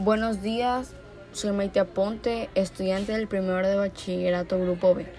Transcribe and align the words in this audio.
Buenos 0.00 0.42
días, 0.42 0.92
soy 1.32 1.50
Maite 1.50 1.80
Aponte, 1.80 2.50
estudiante 2.54 3.10
del 3.10 3.26
primero 3.26 3.66
de 3.66 3.74
bachillerato 3.74 4.56
Grupo 4.56 4.94
B. 4.94 5.12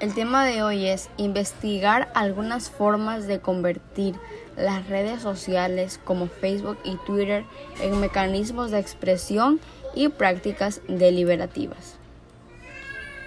El 0.00 0.14
tema 0.14 0.44
de 0.44 0.64
hoy 0.64 0.88
es 0.88 1.08
investigar 1.16 2.10
algunas 2.16 2.70
formas 2.70 3.28
de 3.28 3.38
convertir 3.38 4.16
las 4.56 4.88
redes 4.88 5.22
sociales 5.22 6.00
como 6.02 6.26
Facebook 6.26 6.76
y 6.82 6.96
Twitter 7.06 7.44
en 7.80 8.00
mecanismos 8.00 8.72
de 8.72 8.80
expresión 8.80 9.60
y 9.94 10.08
prácticas 10.08 10.80
deliberativas. 10.88 11.98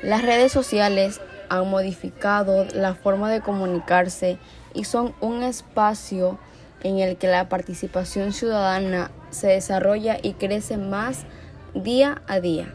Las 0.04 0.22
redes 0.22 0.52
sociales 0.52 1.22
han 1.48 1.70
modificado 1.70 2.66
la 2.74 2.94
forma 2.94 3.32
de 3.32 3.40
comunicarse 3.40 4.38
y 4.74 4.84
son 4.84 5.16
un 5.22 5.44
espacio 5.44 6.38
en 6.84 7.00
el 7.00 7.16
que 7.16 7.28
la 7.28 7.48
participación 7.48 8.34
ciudadana 8.34 9.12
se 9.32 9.48
desarrolla 9.48 10.18
y 10.22 10.34
crece 10.34 10.78
más 10.78 11.26
día 11.74 12.22
a 12.28 12.40
día. 12.40 12.74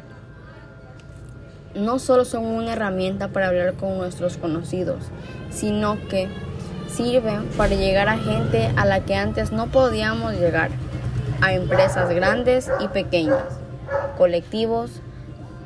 No 1.74 1.98
solo 1.98 2.24
son 2.24 2.46
una 2.46 2.72
herramienta 2.72 3.28
para 3.28 3.48
hablar 3.48 3.74
con 3.74 3.98
nuestros 3.98 4.36
conocidos, 4.38 5.04
sino 5.50 5.98
que 6.08 6.28
sirven 6.88 7.46
para 7.56 7.74
llegar 7.74 8.08
a 8.08 8.18
gente 8.18 8.72
a 8.76 8.86
la 8.86 9.04
que 9.04 9.14
antes 9.14 9.52
no 9.52 9.66
podíamos 9.68 10.34
llegar, 10.34 10.70
a 11.42 11.52
empresas 11.52 12.08
grandes 12.14 12.70
y 12.80 12.88
pequeñas, 12.88 13.44
colectivos, 14.16 15.02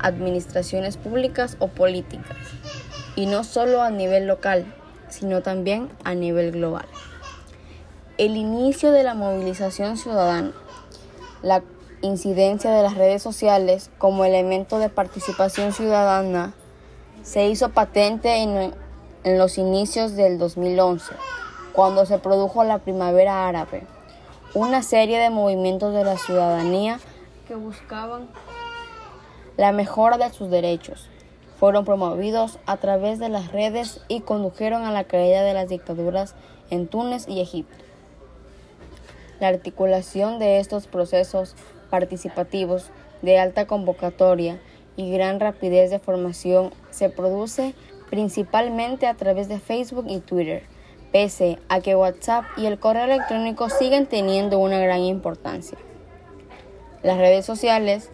administraciones 0.00 0.96
públicas 0.96 1.56
o 1.60 1.68
políticas, 1.68 2.36
y 3.14 3.26
no 3.26 3.44
solo 3.44 3.82
a 3.82 3.90
nivel 3.90 4.26
local, 4.26 4.64
sino 5.08 5.42
también 5.42 5.88
a 6.02 6.14
nivel 6.14 6.50
global 6.52 6.86
el 8.20 8.36
inicio 8.36 8.92
de 8.92 9.02
la 9.02 9.14
movilización 9.14 9.96
ciudadana, 9.96 10.52
la 11.42 11.62
incidencia 12.02 12.70
de 12.70 12.82
las 12.82 12.96
redes 12.96 13.22
sociales 13.22 13.90
como 13.98 14.24
elemento 14.24 14.78
de 14.78 14.88
participación 14.88 15.72
ciudadana 15.72 16.54
se 17.22 17.48
hizo 17.48 17.70
patente 17.70 18.42
en, 18.42 18.74
los 19.22 19.58
inicios 19.58 20.16
del 20.16 20.38
2011, 20.38 21.14
cuando 21.74 22.06
se 22.06 22.18
produjo 22.18 22.64
la 22.64 22.78
primavera 22.78 23.46
árabe, 23.46 23.82
una 24.54 24.82
serie 24.82 25.18
de 25.18 25.28
movimientos 25.28 25.92
de 25.92 26.04
la 26.04 26.16
ciudadanía 26.16 26.98
que 27.46 27.54
buscaban 27.54 28.28
la 29.58 29.72
mejora 29.72 30.16
de 30.16 30.32
sus 30.32 30.48
derechos. 30.48 31.10
Fueron 31.58 31.84
promovidos 31.84 32.58
a 32.64 32.78
través 32.78 33.18
de 33.18 33.28
las 33.28 33.52
redes 33.52 34.00
y 34.08 34.22
condujeron 34.22 34.84
a 34.84 34.90
la 34.90 35.04
caída 35.04 35.42
de 35.42 35.52
las 35.52 35.68
dictaduras 35.68 36.34
en 36.70 36.88
Túnez 36.88 37.28
y 37.28 37.42
Egipto. 37.42 37.89
La 39.40 39.48
articulación 39.48 40.38
de 40.38 40.58
estos 40.58 40.86
procesos 40.86 41.56
participativos 41.88 42.90
de 43.22 43.38
alta 43.38 43.66
convocatoria 43.66 44.60
y 44.96 45.10
gran 45.10 45.40
rapidez 45.40 45.90
de 45.90 45.98
formación 45.98 46.74
se 46.90 47.08
produce 47.08 47.74
principalmente 48.10 49.06
a 49.06 49.14
través 49.14 49.48
de 49.48 49.58
Facebook 49.58 50.04
y 50.08 50.20
Twitter, 50.20 50.64
pese 51.10 51.58
a 51.70 51.80
que 51.80 51.96
WhatsApp 51.96 52.44
y 52.58 52.66
el 52.66 52.78
correo 52.78 53.04
electrónico 53.04 53.70
siguen 53.70 54.06
teniendo 54.06 54.58
una 54.58 54.78
gran 54.78 55.00
importancia. 55.00 55.78
Las 57.02 57.16
redes 57.16 57.46
sociales 57.46 58.10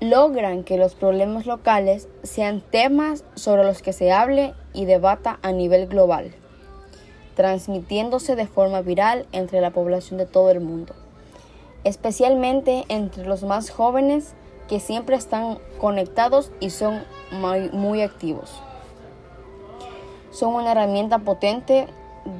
logran 0.00 0.64
que 0.64 0.76
los 0.76 0.94
problemas 0.94 1.46
locales 1.46 2.08
sean 2.22 2.60
temas 2.60 3.24
sobre 3.36 3.64
los 3.64 3.80
que 3.80 3.94
se 3.94 4.12
hable 4.12 4.52
y 4.74 4.84
debata 4.84 5.38
a 5.40 5.50
nivel 5.52 5.86
global 5.86 6.34
transmitiéndose 7.38 8.34
de 8.34 8.48
forma 8.48 8.82
viral 8.82 9.24
entre 9.30 9.60
la 9.60 9.70
población 9.70 10.18
de 10.18 10.26
todo 10.26 10.50
el 10.50 10.58
mundo, 10.58 10.92
especialmente 11.84 12.84
entre 12.88 13.24
los 13.26 13.44
más 13.44 13.70
jóvenes 13.70 14.34
que 14.66 14.80
siempre 14.80 15.14
están 15.14 15.60
conectados 15.80 16.50
y 16.58 16.70
son 16.70 17.04
muy, 17.30 18.02
activos. 18.02 18.60
Son 20.32 20.52
una 20.52 20.72
herramienta 20.72 21.20
potente 21.20 21.86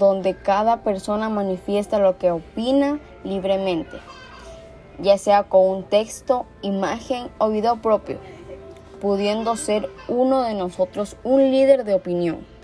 donde 0.01 0.35
cada 0.35 0.83
persona 0.83 1.29
manifiesta 1.29 2.01
lo 2.01 2.19
que 2.19 2.33
opina 2.33 2.99
libremente, 3.23 3.99
ya 4.99 5.17
sea 5.17 5.45
con 5.45 5.65
un 5.65 5.85
texto, 5.85 6.45
imagen 6.61 7.29
o 7.39 7.51
video 7.51 7.77
propio, 7.77 8.19
pudiendo 9.01 9.55
ser 9.55 9.89
uno 10.09 10.43
de 10.43 10.55
nosotros 10.55 11.17
un 11.23 11.53
líder 11.53 11.85
de 11.85 11.95
opinión 11.95 12.58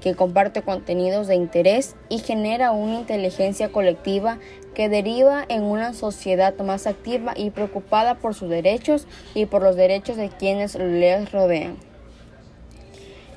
que 0.00 0.14
comparte 0.14 0.62
contenidos 0.62 1.26
de 1.26 1.34
interés 1.34 1.96
y 2.08 2.18
genera 2.18 2.72
una 2.72 3.00
inteligencia 3.00 3.70
colectiva 3.70 4.38
que 4.74 4.88
deriva 4.88 5.44
en 5.48 5.64
una 5.64 5.92
sociedad 5.92 6.56
más 6.58 6.86
activa 6.86 7.32
y 7.36 7.50
preocupada 7.50 8.14
por 8.14 8.34
sus 8.34 8.48
derechos 8.48 9.06
y 9.34 9.46
por 9.46 9.62
los 9.62 9.76
derechos 9.76 10.16
de 10.16 10.28
quienes 10.28 10.76
les 10.76 11.32
rodean. 11.32 11.76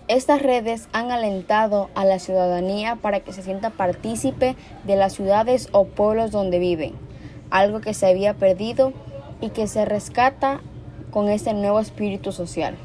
Estas 0.08 0.42
redes 0.42 0.90
han 0.92 1.10
alentado 1.10 1.90
a 1.96 2.04
la 2.06 2.20
ciudadanía 2.20 2.98
para 2.98 3.22
que 3.22 3.34
se 3.34 3.44
sienta 3.44 3.70
partícipe 3.70 4.56
de 4.84 4.96
las 4.96 5.14
ciudades 5.14 5.70
o 5.72 5.86
pueblos 5.86 6.32
donde 6.32 6.60
viven, 6.60 6.94
algo 7.50 7.80
que 7.80 7.94
se 7.94 8.08
había 8.08 8.34
perdido 8.34 8.94
y 9.40 9.50
que 9.50 9.68
se 9.68 9.86
rescata 9.86 10.60
con 11.12 11.30
este 11.30 11.54
nuevo 11.54 11.80
espíritu 11.80 12.32
social. 12.32 12.76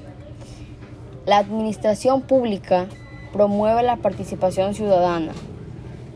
La 1.27 1.39
administración 1.39 2.23
pública 2.23 2.87
promueve 3.33 3.83
la 3.83 3.97
participación 3.97 4.75
ciudadana. 4.75 5.33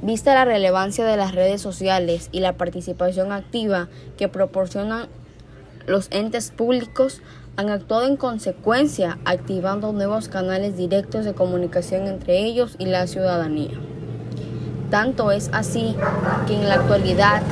Vista 0.02 0.34
la 0.34 0.44
relevancia 0.44 1.04
de 1.04 1.16
las 1.16 1.34
redes 1.34 1.60
sociales 1.60 2.28
y 2.32 2.40
la 2.40 2.54
participación 2.54 3.32
activa 3.32 3.88
que 4.16 4.28
proporcionan 4.28 5.08
los 5.86 6.08
entes 6.10 6.50
públicos, 6.50 7.20
han 7.56 7.68
actuado 7.68 8.06
en 8.06 8.16
consecuencia, 8.16 9.18
activando 9.24 9.92
nuevos 9.92 10.28
canales 10.28 10.76
directos 10.76 11.24
de 11.24 11.34
comunicación 11.34 12.06
entre 12.06 12.38
ellos 12.38 12.76
y 12.78 12.86
la 12.86 13.06
ciudadanía. 13.06 13.72
Tanto 14.90 15.30
es 15.30 15.50
así 15.52 15.94
que 16.46 16.54
en 16.54 16.68
la 16.68 16.76
actualidad 16.76 17.42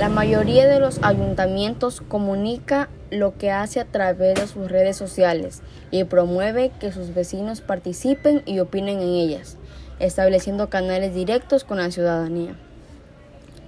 la 0.00 0.08
mayoría 0.08 0.66
de 0.66 0.80
los 0.80 0.98
ayuntamientos 1.02 2.00
comunica 2.00 2.88
lo 3.10 3.36
que 3.36 3.50
hace 3.50 3.80
a 3.80 3.84
través 3.84 4.34
de 4.40 4.46
sus 4.46 4.70
redes 4.70 4.96
sociales 4.96 5.60
y 5.90 6.04
promueve 6.04 6.72
que 6.80 6.90
sus 6.90 7.12
vecinos 7.12 7.60
participen 7.60 8.42
y 8.46 8.60
opinen 8.60 9.02
en 9.02 9.10
ellas, 9.10 9.58
estableciendo 9.98 10.70
canales 10.70 11.14
directos 11.14 11.64
con 11.64 11.76
la 11.76 11.90
ciudadanía. 11.90 12.56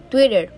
Twitter 0.08 0.50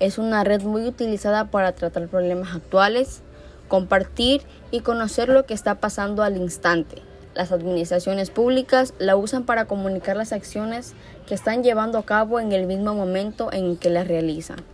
es 0.00 0.18
una 0.18 0.42
red 0.42 0.62
muy 0.62 0.84
utilizada 0.88 1.52
para 1.52 1.70
tratar 1.70 2.08
problemas 2.08 2.56
actuales, 2.56 3.22
compartir 3.68 4.42
y 4.72 4.80
conocer 4.80 5.28
lo 5.28 5.46
que 5.46 5.54
está 5.54 5.76
pasando 5.76 6.24
al 6.24 6.36
instante. 6.36 7.00
Las 7.36 7.52
administraciones 7.52 8.30
públicas 8.30 8.92
la 8.98 9.14
usan 9.14 9.44
para 9.44 9.66
comunicar 9.66 10.16
las 10.16 10.32
acciones 10.32 10.94
que 11.28 11.34
están 11.34 11.62
llevando 11.62 11.96
a 11.96 12.04
cabo 12.04 12.40
en 12.40 12.50
el 12.50 12.66
mismo 12.66 12.92
momento 12.92 13.52
en 13.52 13.76
que 13.76 13.90
las 13.90 14.08
realizan. 14.08 14.64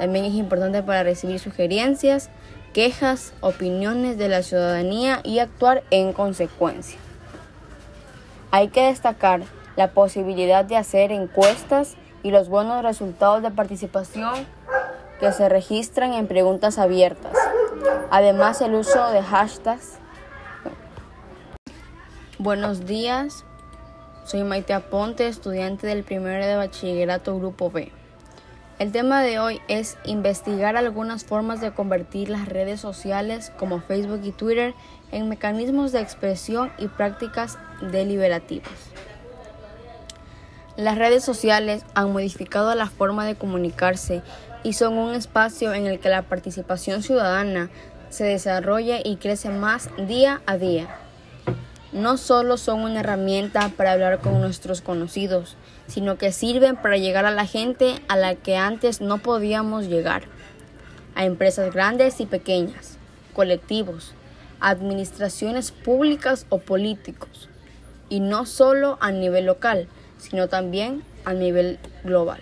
También 0.00 0.24
es 0.24 0.32
importante 0.32 0.82
para 0.82 1.02
recibir 1.02 1.38
sugerencias, 1.38 2.30
quejas, 2.72 3.34
opiniones 3.42 4.16
de 4.16 4.30
la 4.30 4.42
ciudadanía 4.42 5.20
y 5.24 5.40
actuar 5.40 5.82
en 5.90 6.14
consecuencia. 6.14 6.98
Hay 8.50 8.68
que 8.68 8.86
destacar 8.86 9.42
la 9.76 9.90
posibilidad 9.90 10.64
de 10.64 10.78
hacer 10.78 11.12
encuestas 11.12 11.96
y 12.22 12.30
los 12.30 12.48
buenos 12.48 12.82
resultados 12.82 13.42
de 13.42 13.50
participación 13.50 14.32
que 15.20 15.32
se 15.32 15.50
registran 15.50 16.14
en 16.14 16.26
preguntas 16.26 16.78
abiertas. 16.78 17.34
Además, 18.10 18.62
el 18.62 18.76
uso 18.76 19.10
de 19.10 19.22
hashtags. 19.22 19.98
Buenos 22.38 22.86
días, 22.86 23.44
soy 24.24 24.44
Maite 24.44 24.72
Aponte, 24.72 25.28
estudiante 25.28 25.86
del 25.86 26.04
primero 26.04 26.46
de 26.46 26.56
bachillerato 26.56 27.38
Grupo 27.38 27.70
B. 27.70 27.99
El 28.80 28.92
tema 28.92 29.22
de 29.22 29.38
hoy 29.38 29.60
es 29.68 29.98
investigar 30.06 30.74
algunas 30.74 31.26
formas 31.26 31.60
de 31.60 31.70
convertir 31.70 32.30
las 32.30 32.48
redes 32.48 32.80
sociales 32.80 33.52
como 33.58 33.82
Facebook 33.82 34.22
y 34.24 34.32
Twitter 34.32 34.72
en 35.12 35.28
mecanismos 35.28 35.92
de 35.92 36.00
expresión 36.00 36.72
y 36.78 36.88
prácticas 36.88 37.58
deliberativas. 37.82 38.72
Las 40.78 40.96
redes 40.96 41.22
sociales 41.22 41.84
han 41.92 42.10
modificado 42.10 42.74
la 42.74 42.86
forma 42.86 43.26
de 43.26 43.34
comunicarse 43.34 44.22
y 44.62 44.72
son 44.72 44.96
un 44.96 45.14
espacio 45.14 45.74
en 45.74 45.86
el 45.86 46.00
que 46.00 46.08
la 46.08 46.22
participación 46.22 47.02
ciudadana 47.02 47.68
se 48.08 48.24
desarrolla 48.24 49.00
y 49.04 49.16
crece 49.16 49.50
más 49.50 49.90
día 50.08 50.40
a 50.46 50.56
día 50.56 50.88
no 51.92 52.16
solo 52.16 52.56
son 52.56 52.80
una 52.80 53.00
herramienta 53.00 53.70
para 53.76 53.92
hablar 53.92 54.20
con 54.20 54.40
nuestros 54.40 54.80
conocidos, 54.80 55.56
sino 55.86 56.18
que 56.18 56.32
sirven 56.32 56.76
para 56.76 56.96
llegar 56.96 57.26
a 57.26 57.32
la 57.32 57.46
gente 57.46 57.96
a 58.08 58.16
la 58.16 58.36
que 58.36 58.56
antes 58.56 59.00
no 59.00 59.18
podíamos 59.18 59.86
llegar, 59.86 60.22
a 61.16 61.24
empresas 61.24 61.72
grandes 61.72 62.20
y 62.20 62.26
pequeñas, 62.26 62.96
colectivos, 63.34 64.14
administraciones 64.60 65.72
públicas 65.72 66.46
o 66.48 66.58
políticos, 66.58 67.48
y 68.08 68.20
no 68.20 68.46
solo 68.46 68.98
a 69.00 69.10
nivel 69.10 69.46
local, 69.46 69.88
sino 70.18 70.48
también 70.48 71.02
a 71.24 71.32
nivel 71.32 71.78
global. 72.04 72.40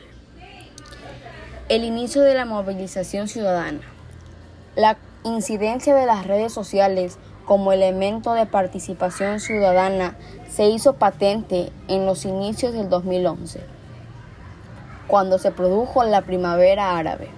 El 1.69 1.85
inicio 1.85 2.23
de 2.23 2.35
la 2.35 2.45
movilización 2.45 3.29
ciudadana. 3.29 3.81
La 4.75 4.97
incidencia 5.25 5.95
de 5.95 6.07
las 6.07 6.27
redes 6.27 6.53
sociales 6.53 7.19
como 7.49 7.73
elemento 7.73 8.35
de 8.35 8.45
participación 8.45 9.41
ciudadana 9.41 10.19
se 10.51 10.69
hizo 10.69 10.97
patente 10.97 11.73
en 11.89 12.05
los 12.05 12.27
inicios 12.27 12.75
del 12.75 12.91
2011, 12.91 13.63
cuando 15.07 15.39
se 15.39 15.51
produjo 15.51 16.05
la 16.05 16.21
primavera 16.21 16.99
árabe, 16.99 17.31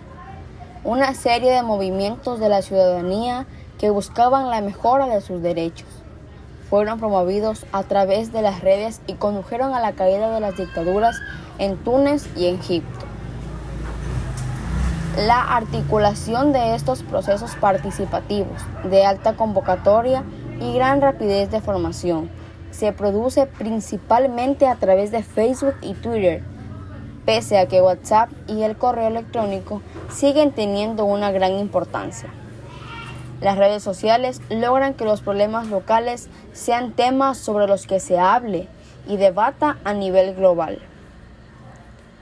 una 0.83 1.15
serie 1.15 1.53
de 1.53 1.62
movimientos 1.62 2.41
de 2.41 2.49
la 2.49 2.61
ciudadanía 2.61 3.47
que 3.79 3.91
buscaban 3.91 4.51
la 4.51 4.61
mejora 4.61 5.07
de 5.07 5.21
sus 5.21 5.41
derechos. 5.43 5.87
Fueron 6.69 6.99
promovidos 6.99 7.65
a 7.71 7.85
través 7.85 8.33
de 8.33 8.43
las 8.43 8.63
redes 8.63 9.01
y 9.06 9.15
condujeron 9.15 9.75
a 9.75 9.81
la 9.81 9.93
caída 9.93 10.35
de 10.35 10.41
las 10.41 10.56
dictaduras 10.56 11.21
en 11.59 11.77
Túnez 11.77 12.29
y 12.37 12.47
Egipto. 12.47 13.10
La 15.26 15.43
articulación 15.43 16.55
de 16.55 16.75
estos 16.75 17.02
procesos 17.02 17.55
participativos 17.56 18.62
de 18.84 19.05
alta 19.05 19.37
convocatoria 19.37 20.25
y 20.62 20.72
gran 20.72 21.02
rapidez 21.02 21.50
de 21.50 21.61
formación 21.61 22.31
se 22.70 22.94
produce 22.94 23.44
principalmente 23.44 24.67
a 24.67 24.76
través 24.76 25.11
de 25.11 25.22
Facebook 25.22 25.75
y 25.82 25.93
Twitter, 25.93 26.43
pese 27.26 27.58
a 27.58 27.67
que 27.69 27.82
WhatsApp 27.82 28.31
y 28.46 28.62
el 28.62 28.78
correo 28.78 29.08
electrónico 29.08 29.82
siguen 30.08 30.52
teniendo 30.52 31.05
una 31.05 31.31
gran 31.32 31.52
importancia. 31.58 32.31
Las 33.43 33.58
redes 33.58 33.82
sociales 33.82 34.40
logran 34.49 34.94
que 34.94 35.05
los 35.05 35.20
problemas 35.20 35.67
locales 35.67 36.31
sean 36.55 36.93
temas 36.93 37.37
sobre 37.37 37.67
los 37.67 37.87
que 37.87 38.00
se 38.00 38.19
hable 38.19 38.69
y 39.06 39.19
debata 39.19 39.76
a 39.84 39.93
nivel 39.93 40.34
global, 40.34 40.78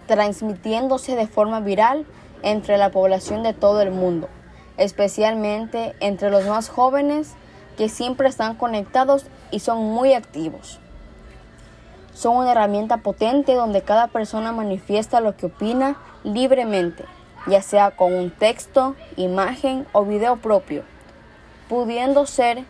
transmitiéndose 0.08 1.14
de 1.14 1.28
forma 1.28 1.60
viral 1.60 2.04
entre 2.42 2.78
la 2.78 2.90
población 2.90 3.42
de 3.42 3.54
todo 3.54 3.80
el 3.82 3.90
mundo, 3.90 4.28
especialmente 4.76 5.94
entre 6.00 6.30
los 6.30 6.46
más 6.46 6.68
jóvenes 6.68 7.34
que 7.76 7.88
siempre 7.88 8.28
están 8.28 8.54
conectados 8.56 9.26
y 9.50 9.60
son 9.60 9.78
muy 9.78 10.12
activos. 10.12 10.80
Son 12.12 12.36
una 12.36 12.52
herramienta 12.52 12.98
potente 12.98 13.54
donde 13.54 13.82
cada 13.82 14.08
persona 14.08 14.50
manifiesta 14.50 15.20
lo 15.20 15.36
que 15.36 15.46
opina 15.46 15.96
libremente, 16.24 17.04
ya 17.46 17.62
sea 17.62 17.92
con 17.92 18.12
un 18.12 18.30
texto, 18.30 18.96
imagen 19.16 19.86
o 19.92 20.04
video 20.04 20.36
propio, 20.36 20.82
pudiendo 21.68 22.26
ser 22.26 22.64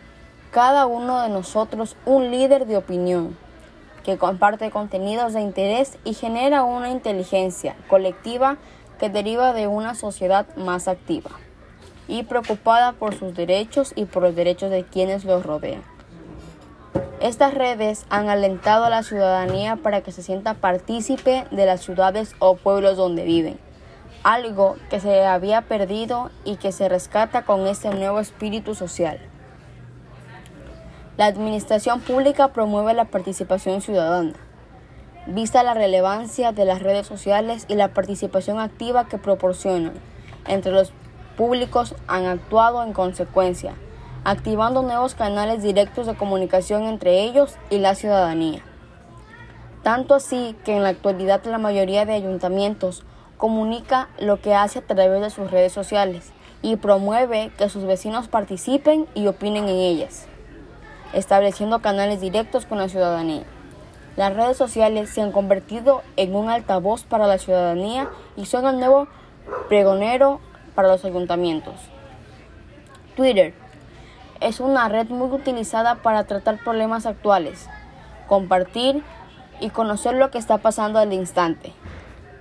cada 0.51 0.85
uno 0.85 1.21
de 1.21 1.29
nosotros 1.29 1.95
un 2.05 2.31
líder 2.31 2.67
de 2.67 2.77
opinión 2.77 3.35
que 4.03 4.17
comparte 4.17 4.71
contenidos 4.71 5.33
de 5.33 5.41
interés 5.41 5.97
y 6.03 6.13
genera 6.13 6.63
una 6.63 6.89
inteligencia 6.89 7.75
colectiva 7.87 8.57
que 8.99 9.09
deriva 9.09 9.53
de 9.53 9.67
una 9.67 9.95
sociedad 9.95 10.45
más 10.55 10.87
activa 10.87 11.31
y 12.07 12.23
preocupada 12.23 12.91
por 12.93 13.15
sus 13.15 13.35
derechos 13.35 13.93
y 13.95 14.05
por 14.05 14.23
los 14.23 14.35
derechos 14.35 14.69
de 14.69 14.83
quienes 14.83 15.25
los 15.25 15.45
rodean. 15.45 15.83
Estas 17.21 17.53
redes 17.53 18.05
han 18.09 18.29
alentado 18.29 18.85
a 18.85 18.89
la 18.89 19.03
ciudadanía 19.03 19.75
para 19.75 20.01
que 20.01 20.11
se 20.11 20.23
sienta 20.23 20.53
partícipe 20.53 21.45
de 21.51 21.65
las 21.65 21.81
ciudades 21.81 22.35
o 22.39 22.55
pueblos 22.55 22.97
donde 22.97 23.23
viven, 23.23 23.59
algo 24.23 24.77
que 24.89 24.99
se 24.99 25.25
había 25.25 25.61
perdido 25.63 26.31
y 26.45 26.55
que 26.55 26.71
se 26.71 26.89
rescata 26.89 27.43
con 27.43 27.67
este 27.67 27.89
nuevo 27.89 28.19
espíritu 28.19 28.73
social. 28.73 29.19
La 31.17 31.25
administración 31.25 31.99
pública 31.99 32.53
promueve 32.53 32.93
la 32.93 33.05
participación 33.05 33.81
ciudadana 33.81 34.33
vista 35.33 35.63
la 35.63 35.73
relevancia 35.73 36.51
de 36.51 36.65
las 36.65 36.81
redes 36.81 37.05
sociales 37.05 37.65
y 37.67 37.75
la 37.75 37.93
participación 37.93 38.59
activa 38.59 39.07
que 39.07 39.17
proporcionan 39.17 39.93
entre 40.47 40.71
los 40.71 40.93
públicos 41.37 41.95
han 42.07 42.25
actuado 42.25 42.83
en 42.83 42.93
consecuencia, 42.93 43.75
activando 44.23 44.81
nuevos 44.81 45.15
canales 45.15 45.61
directos 45.61 46.07
de 46.07 46.15
comunicación 46.15 46.83
entre 46.83 47.23
ellos 47.23 47.55
y 47.69 47.77
la 47.77 47.95
ciudadanía. 47.95 48.61
Tanto 49.83 50.15
así 50.15 50.55
que 50.65 50.75
en 50.75 50.83
la 50.83 50.89
actualidad 50.89 51.43
la 51.45 51.57
mayoría 51.57 52.05
de 52.05 52.13
ayuntamientos 52.13 53.03
comunica 53.37 54.09
lo 54.19 54.41
que 54.41 54.53
hace 54.53 54.79
a 54.79 54.85
través 54.85 55.21
de 55.21 55.29
sus 55.29 55.49
redes 55.49 55.71
sociales 55.71 56.31
y 56.61 56.75
promueve 56.75 57.51
que 57.57 57.69
sus 57.69 57.85
vecinos 57.85 58.27
participen 58.27 59.07
y 59.15 59.27
opinen 59.27 59.69
en 59.69 59.77
ellas, 59.77 60.27
estableciendo 61.13 61.81
canales 61.81 62.19
directos 62.19 62.65
con 62.65 62.79
la 62.79 62.89
ciudadanía. 62.89 63.45
Las 64.15 64.35
redes 64.35 64.57
sociales 64.57 65.09
se 65.09 65.21
han 65.21 65.31
convertido 65.31 66.01
en 66.17 66.35
un 66.35 66.49
altavoz 66.49 67.03
para 67.03 67.27
la 67.27 67.37
ciudadanía 67.37 68.09
y 68.35 68.45
son 68.45 68.65
el 68.65 68.79
nuevo 68.79 69.07
pregonero 69.67 70.41
para 70.75 70.87
los 70.87 71.05
ayuntamientos. 71.05 71.75
Twitter 73.15 73.53
es 74.41 74.59
una 74.59 74.87
red 74.89 75.09
muy 75.09 75.29
utilizada 75.29 75.95
para 75.95 76.23
tratar 76.23 76.57
problemas 76.63 77.05
actuales, 77.05 77.67
compartir 78.27 79.03
y 79.59 79.69
conocer 79.69 80.15
lo 80.15 80.31
que 80.31 80.37
está 80.37 80.57
pasando 80.57 80.99
al 80.99 81.13
instante. 81.13 81.73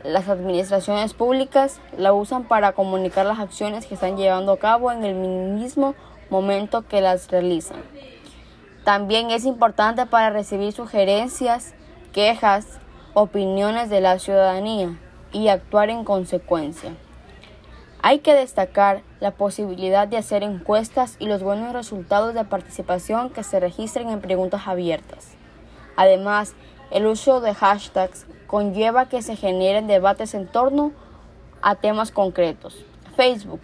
Las 0.05 0.29
administraciones 0.29 1.13
públicas 1.15 1.81
la 1.97 2.13
usan 2.13 2.45
para 2.45 2.73
comunicar 2.73 3.27
las 3.27 3.41
acciones 3.41 3.87
que 3.87 3.95
están 3.95 4.17
llevando 4.17 4.53
a 4.53 4.59
cabo 4.59 4.93
en 4.93 5.05
el 5.05 5.15
mismo 5.15 5.95
momento 6.31 6.83
que 6.87 7.01
las 7.01 7.29
realizan. 7.29 7.83
También 8.89 9.31
es 9.31 9.45
importante 9.45 10.07
para 10.07 10.31
recibir 10.31 10.73
sugerencias, 10.73 11.75
quejas, 12.15 12.79
opiniones 13.13 13.91
de 13.91 14.01
la 14.01 14.19
ciudadanía 14.19 14.99
y 15.31 15.49
actuar 15.49 15.91
en 15.91 16.05
consecuencia. 16.05 16.95
Hay 18.01 18.21
que 18.21 18.33
destacar 18.33 19.03
la 19.21 19.33
posibilidad 19.33 20.09
de 20.09 20.17
hacer 20.17 20.43
encuestas 20.43 21.17
y 21.19 21.27
los 21.27 21.43
buenos 21.43 21.75
resultados 21.75 22.33
de 22.33 22.47
participación 22.47 23.29
que 23.29 23.43
se 23.43 23.61
registren 23.61 24.09
en 24.09 24.23
preguntas 24.23 24.63
abiertas. 24.67 25.35
Además, 25.95 26.55
el 26.91 27.05
uso 27.05 27.43
de 27.43 27.53
hashtags 27.53 28.25
conlleva 28.47 29.11
que 29.11 29.21
se 29.21 29.37
generen 29.37 29.87
debates 29.87 30.33
en 30.33 30.47
torno 30.47 30.93
a 31.61 31.75
temas 31.75 32.11
concretos. 32.11 32.87
Facebook, 33.19 33.61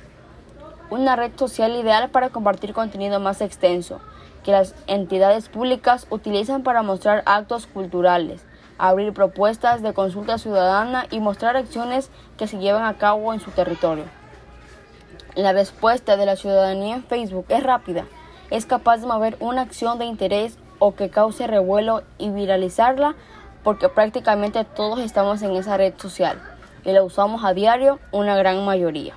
una 0.91 1.17
red 1.17 1.33
social 1.37 1.75
ideal 1.77 2.11
para 2.11 2.29
compartir 2.29 2.75
contenido 2.75 3.21
más 3.21 3.41
extenso, 3.41 4.03
que 4.45 4.53
las 4.53 4.75
entidades 4.87 5.49
públicas 5.49 6.07
utilizan 6.11 6.63
para 6.63 6.83
mostrar 6.83 7.23
actos 7.27 7.67
culturales, 7.67 8.45
abrir 8.79 9.13
propuestas 9.13 9.83
de 9.83 9.95
consulta 9.95 10.39
ciudadana 10.39 11.07
y 11.11 11.19
mostrar 11.21 11.57
acciones 11.57 12.11
que 12.37 12.47
se 12.47 12.59
llevan 12.59 12.85
a 12.85 12.99
cabo 12.99 13.33
en 13.33 13.41
su 13.41 13.51
territorio. 13.51 14.05
La 15.35 15.53
respuesta 15.53 16.17
de 16.17 16.27
la 16.27 16.37
ciudadanía 16.37 16.95
en 16.95 17.05
Facebook 17.05 17.47
es 17.49 17.63
rápida, 17.63 18.05
es 18.51 18.67
capaz 18.67 18.99
de 18.99 19.07
mover 19.07 19.37
una 19.41 19.63
acción 19.63 19.99
de 19.99 20.05
interés 20.05 20.59
o 20.79 20.95
que 20.95 21.11
cause 21.11 21.47
revuelo 21.47 22.03
y 22.19 22.31
viralizarla 22.31 23.17
porque 23.65 23.89
prácticamente 23.89 24.65
todos 24.65 25.01
estamos 25.01 25.43
en 25.43 25.57
esa 25.57 25.77
red 25.77 25.95
social 25.97 26.41
y 26.85 26.93
la 26.93 27.03
usamos 27.03 27.45
a 27.45 27.55
diario 27.55 27.99
una 28.13 28.37
gran 28.37 28.65
mayoría. 28.65 29.15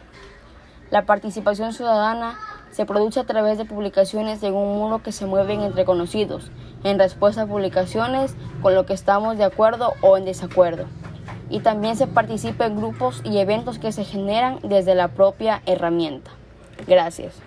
La 0.89 1.05
participación 1.05 1.74
ciudadana 1.74 2.39
se 2.77 2.86
produce 2.86 3.19
a 3.19 3.24
través 3.24 3.57
de 3.57 3.65
publicaciones 3.65 4.43
en 4.43 4.53
un 4.53 4.77
muro 4.77 5.01
que 5.01 5.12
se 5.12 5.25
mueven 5.25 5.62
entre 5.62 5.84
conocidos, 5.84 6.51
en 6.84 7.00
respuesta 7.00 7.41
a 7.41 7.48
publicaciones 7.48 8.36
con 8.62 8.75
lo 8.75 8.86
que 8.86 8.93
estamos 8.93 9.36
de 9.36 9.46
acuerdo 9.46 9.96
o 10.01 10.15
en 10.15 10.25
desacuerdo. 10.25 10.86
Y 11.50 11.62
también 11.62 11.96
se 11.96 12.05
participa 12.05 12.67
en 12.67 12.77
grupos 12.77 13.22
y 13.24 13.39
eventos 13.39 13.79
que 13.79 13.91
se 13.91 14.03
generan 14.03 14.60
desde 14.62 14.93
la 14.93 15.07
propia 15.07 15.63
herramienta. 15.65 16.29
Gracias. 16.86 17.46